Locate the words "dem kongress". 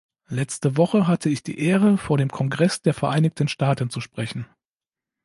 2.17-2.81